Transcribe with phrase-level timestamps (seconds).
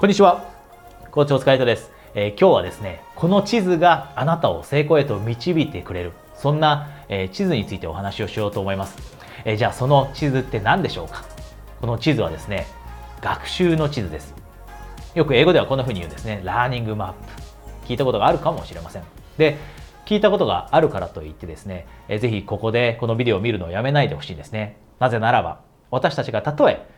[0.00, 0.50] こんにちは。
[1.10, 6.12] 校長塚井戸です、えー、今日はですねこの地図があなたを成功へと導いてくれる。
[6.34, 8.96] そんな、えー、地図についてお話をしようと思います、
[9.44, 11.26] えー、じゃあその地図って何でしょうか？
[11.82, 12.66] この地図はですね
[13.20, 14.34] 学習の地図です。
[15.14, 16.40] よく英語ではこんな風に言うんですね。
[16.44, 17.88] learning map。
[17.88, 19.02] 聞いたことがあるかもしれません。
[19.36, 19.58] で
[20.06, 24.78] 聞いたことがあるからといってですね、えー、ぜひここでこのビデオを見るのをやめないでほしいんですね。
[24.98, 25.60] なぜならば
[25.90, 26.88] 私たちがたとえ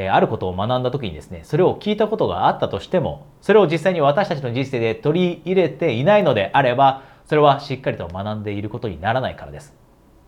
[0.00, 9.74] えあることを学んだ時にですねそれを聞いたことがあったとしてもそれを実際に私たちの人生で取り入れていないのであればそれはしっかりと学んでいることにならないからです。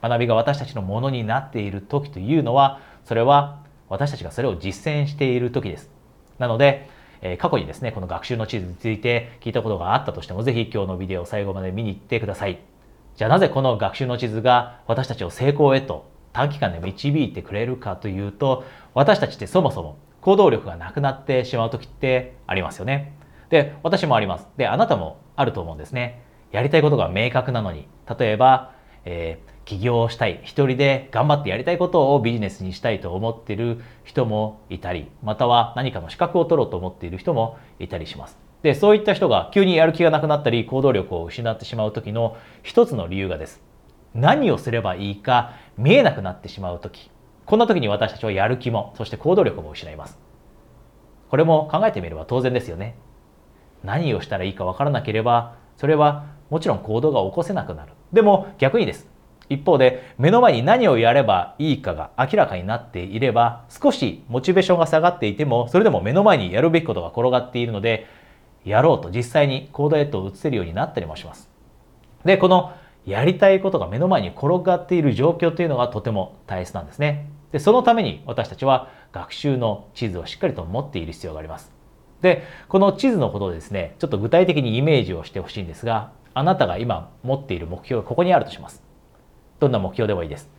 [0.03, 5.89] 学びが私たちのものになっている時というのはそれは私たちがそれを実践している時です。
[6.39, 6.89] なので、
[7.23, 12.59] え過去にですねこの学習の地図について聞いたことがあったとしてもぜひ今日のビデオを最後まで見に行ってください。
[13.17, 23.15] じゃあなぜこの学習の地図が私たちを成功へと短期間で導いてくれるかというと私たちってそもそも行動力がなくなってしまう時ってありますよね。
[23.49, 24.47] で、私もあります。
[24.57, 26.23] で、あなたもあると思うんですね。
[26.53, 28.73] やりたいことが明確なのに、例えば、
[29.05, 38.39] えー、起業したい、一人で頑張ってやりたいことをビジネスにしたいと思っている人もいたり、または何かの資格を取ろうと思っている人もいたりします。
[38.63, 43.70] で、そういった人が急にやる気がなくなったり、行動力を失ってしまう時の一つの理由がです。
[44.15, 47.11] 何をすればいいか見えなくなってしまう時
[47.51, 50.19] こんな時に私たちはやる気もそして行動力も失います。
[51.31, 52.97] これも考えてみれば当然ですよね。
[53.83, 57.93] 何をしたらいいか分からなければそれはもちろん行動が起こせなくなる。
[58.13, 59.09] でも逆にです。
[59.49, 68.07] 一方で目の前に何をやればいいかが明らかになっていれば少しモチベーションが下がっていてもそれでも目の前にやるべきことが転がっているので
[68.65, 71.51] やろうと実際に行動へと移せるようになったりもします。
[72.25, 72.75] でこの
[73.07, 77.31] やりたいことが目の前に転がっている状況というのがとても大切なんですね。
[77.53, 81.73] で、そのために私たちは学習の地図をしっかりと持っている必要があります。
[82.21, 88.83] で、この地図のことでですね、ちょっと具体的にイメージをしてほしいんですが、あなたが今持っている目標がここにあるとします。
[89.59, 90.51] どんな目標でもいいです。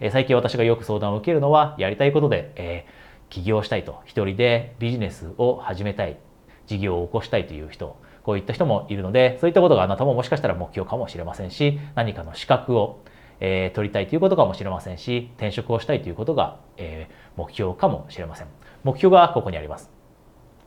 [0.00, 6.18] え最近私がよく相談を受けるのは、やりたいことで、えー、起業したいと、一人でビジネスを始めたい、
[6.66, 13.02] 事業を起こしたいという人、こういった人もいるので、そういったことがあなたももしかしたら目標かもしれませんし、何かの資格を、
[13.40, 18.48] えー、取りたいということかもしれませんし、転職をしたいということが、えー、目標かもしれません。
[18.84, 19.90] 目標がここにあります。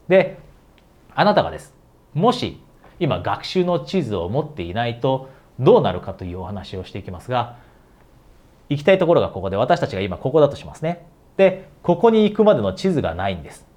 [0.08, 0.38] で、
[1.14, 1.76] あなたがです。
[2.14, 2.62] もし
[3.00, 5.30] 今学習の地図を持っていないと
[5.60, 7.58] どうなるかというお話をしていきますが、
[8.70, 11.06] 行きたいところがここで私たちが今ここだとしますね。
[11.36, 13.68] で、ここに行くまでの地図がないんです。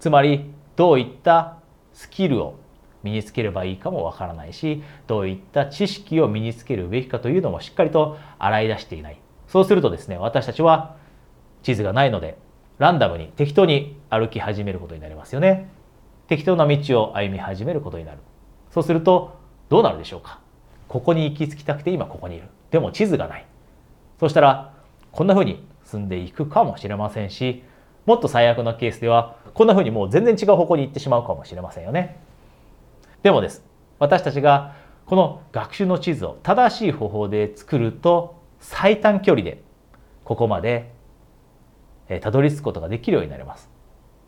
[0.00, 1.56] つまり、どういった
[1.92, 2.54] スキルを
[3.02, 9.20] 身につければいいかもわからないしどういった知識を身につけるべきかというのもしっかりと洗い出していない。
[9.46, 10.96] そうするとですね私たちは
[11.62, 12.36] 地図がないので
[12.78, 15.70] ランダムに適当に歩き始めることになりますよね。
[16.28, 18.18] 適当な道を歩み始めることになる。
[18.70, 19.38] そうすると
[19.68, 20.40] どうなるでしょうか。
[20.86, 22.48] ここに行き着きたくて今ここにいる。
[22.70, 23.46] でも地図がない。
[24.20, 24.74] そしたら
[25.10, 27.62] こんな風に進んでいくかもしれませんし
[28.04, 32.20] もっと最悪なケースではこんな風にもう全然違う方向に行ってしまうかもしれませんよね。
[33.22, 33.64] でもです。
[33.98, 34.74] 私たちが
[35.06, 39.62] この学習の地図を正しい方法で作ると最短距離で
[40.24, 40.92] ここまで
[42.20, 43.68] たどり着くことができるようになります。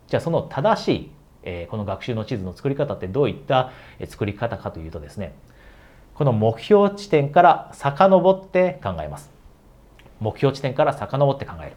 [0.07, 1.11] じゃあその正しい
[1.43, 3.71] えこの学習の地図の作り方ってどういった
[4.07, 5.33] 作り方かというとですね
[6.13, 9.31] この目標地点から遡って考えます
[10.19, 11.71] 目標地点から遡って考える、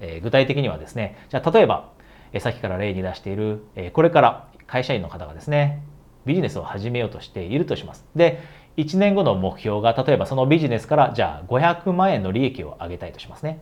[0.00, 1.90] え具体的にはですねじゃあ例えば、
[2.32, 5.82] えさっきから例に出している、えこれから会社員の方がですね
[6.24, 8.04] ビジネスを始めようとしているとします。
[8.14, 8.40] で、
[8.76, 13.60] 1年後の目標が、例えばそのビジネスからじゃあ500万円の利益を上げたいとしますね。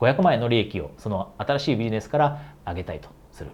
[0.00, 3.50] 500万円の利益をその新しいビジネスから上げたいとする。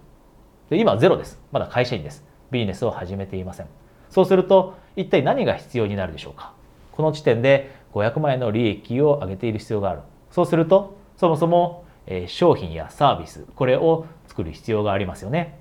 [0.69, 1.39] で、今ゼロです。
[1.51, 2.23] まだ会社員です。
[2.51, 3.67] ビジネスを始めていません。
[4.09, 6.53] そうすると、一体何が必要になるでしょうか
[6.91, 10.01] この時点で500万円の利益を上げている必要がある。
[10.31, 11.85] そうすると、そもそも、
[12.27, 15.59] 商品やサービス、これを作る必要がありますよね。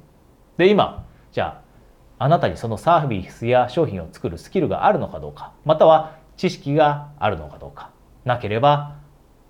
[0.57, 1.68] で、今、じゃあ
[2.19, 7.91] あなたにそのサービスや商品を作るスキルがあるのかどうかまたは知識があるのかどうか
[8.25, 8.97] なければ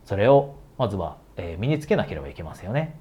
[0.04, 1.16] それをまずは
[1.58, 2.98] 身につけなければいけませんよね。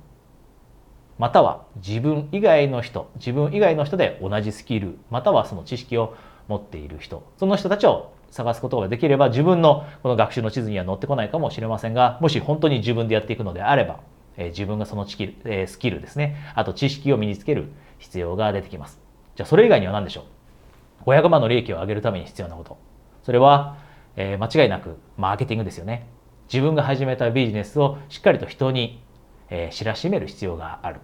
[1.18, 6.16] または自分以外の人自分以外の人で同じスキルまたはその知識を
[6.48, 14.00] 持っている人その人たちを探すことができれば自分のこの学習の地図には載ってこないかもしれませんがもし本当に自分でやっていくのであれば
[14.38, 15.26] 自分がそのスキ
[15.90, 16.36] ルですね。
[16.54, 19.07] あと知識を身につける必要が出てきます。
[19.38, 20.26] じゃあそれ以外には何でしょ
[21.06, 22.80] う ?500 万の利益を上げるために必要なこと。
[23.22, 23.78] それは、
[24.16, 26.10] えー、間違いなくマーケティングですよね。
[26.52, 29.00] 自分が始めたビジネスをしっかりと人に、
[29.52, 31.02] えー、知らしめる必要がある。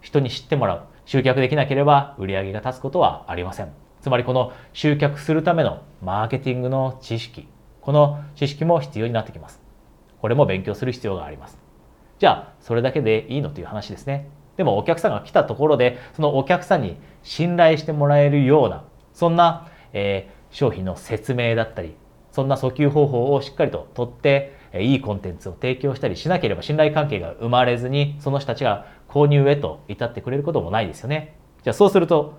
[0.00, 0.84] 人に知ってもらう。
[1.04, 3.72] 集客できなければ売り上げが立つことはありません。
[4.00, 7.48] つまりこの集客するためのマーケティングの知識、
[7.80, 9.60] この知識も必要になってきます。
[10.20, 11.58] これも勉強する必要があります。
[12.20, 14.28] じゃあ、それだけでいいのという話ですね。
[14.56, 21.94] でもお客さんが来たところで、そのお客さんに信頼してもらえるような、そんな、えー、商品の説明だったり、
[22.32, 31.36] そんな訴求方法をしっかりと取って、いいコンテンツを提供したりしなければ信頼関係が生まれずに、その人たちが購入へと至ってくれることもないですよね。
[31.62, 32.34] じゃあそうすると、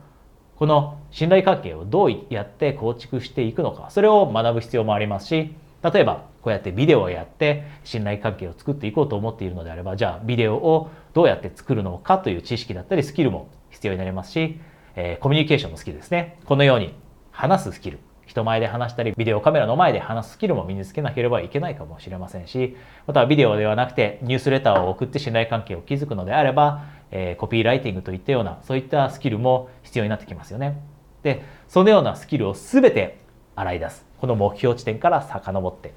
[0.58, 14.60] この信頼関係をどうやって構築していくのか、それを学ぶ必要もありますし、例えばこうやってビデオをやって信頼関係を作っていこうと思っているのであれば、じゃあビデオをどうやって作るのかという知識だったりスキルも必要になりますし、
[14.96, 16.38] えー、コミュニケーションのスキルですね。
[16.46, 16.94] このように
[17.32, 18.00] 話すスキル。
[18.26, 22.76] 人前で話したり、ビデオカメラの前で話すスキルも身につけなければいけないかもしれませんし、
[23.08, 30.82] またはビデオではなくてニュースレターを送って信頼関係を築くのであれば、えー、コピーライティングといったような、そういったスキルも必要になってきますよね。
[31.24, 33.20] で、そのようなスキルを全て
[33.56, 34.06] 洗い出す。
[34.20, 35.94] この目標地点から遡って。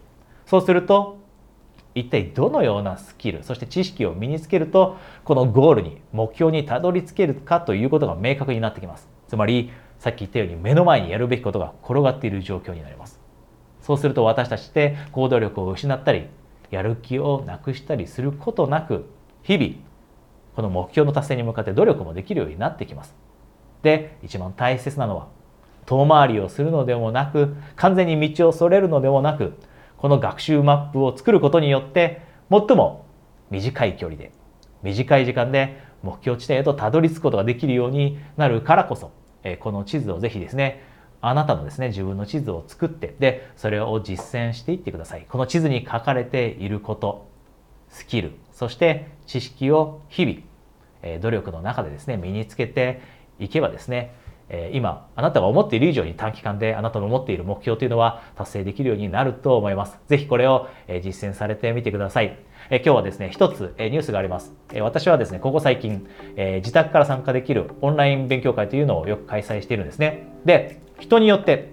[0.47, 1.18] そうすると、
[1.99, 9.09] 一体どのようなスキルそして知識を身につけるとこのゴールに目標にたどり着けるかということが明確になってきます。
[9.27, 13.21] つまりさっき言ったように目の前にやるべきことが転がっている状況になります。
[13.81, 16.27] そうすると私たちって行動力を失ったり
[16.71, 19.07] やる気をなくしたりすることなく
[19.43, 19.75] 日々
[20.55, 23.15] この目標の達成に向かって努力もできるようになってきます。
[23.83, 25.29] で一番大切なのは
[25.87, 29.55] 遠回りをするのでもなく完全に道をそれるのでもなく
[29.99, 33.05] この学習マップを作ることによって最も
[33.51, 34.33] 短い距離で
[34.83, 39.13] 短い時間で目標地点へとたどり着くことができるようになるからこそ
[39.61, 40.83] この地図をぜひですね
[41.21, 45.27] あなたのですね自分の地図を作ってでそれを実践していってください。
[45.29, 47.29] この地図に書かれていること
[47.89, 53.01] スキルそして知識を日々努力の中でですね身につけて
[53.41, 54.15] いけばですね
[54.49, 59.99] え今あなたが思っている以上に短期間であなたの思っている目標というのは達成できるようになると思います。
[60.09, 62.39] ぜひこれを、え実践されてみてください。
[62.71, 64.55] え今日はですね、一つ、えニュースがあります。
[64.73, 66.07] え私はですね、ここ最近、
[66.37, 70.27] え自宅から参加できるオンライン勉強会というのをよく開催しているんですね。
[70.45, 71.73] で、人によって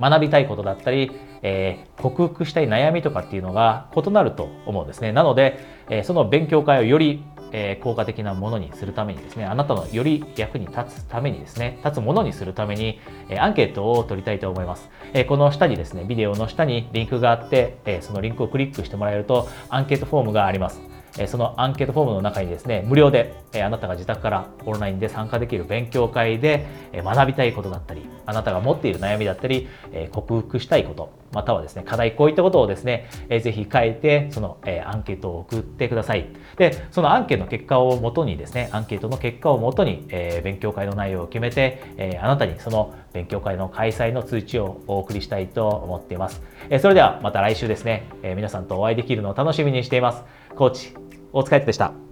[0.00, 1.10] 学びたいことだったり、
[1.42, 5.12] えー、克服したい悩みとかっていうのが異なると思うんですね。
[5.12, 7.22] なので、えー、その勉強会をより
[7.52, 14.88] え効果的なものにするためにですね、あなたのより役に立つためにですね、立つものにするために、えアンケートを取りたいと思います。
[15.14, 20.97] えこの下にですね、ビデオの下にリンクがあって、えそのリンクをクリックしてもらえると、アンケートフォームがあります。
[21.26, 29.68] そのアンケートフォームの中にですね、無料であなたが自宅からオンラインで参加できる勉強会で学びたいことだったり、あなたが持っている悩みだったり、
[30.12, 36.26] 克服したいこと、またはですね、課題、こういったことをですね、ぜひ書いて、そのアンケートを送ってください。
[36.56, 40.06] で、そのアンケートの結果をもとにですね、アンケートの結果をもとに、
[40.44, 46.42] 勉強会の内容を決めて、あなたにその勉強会の開催の通知をお送りしたいと思っています。
[46.80, 50.24] それではまた来週ですね、皆さんとお会いできるのを楽しみにしています。
[50.54, 50.94] コーチ、
[51.32, 52.07] お疲れでした。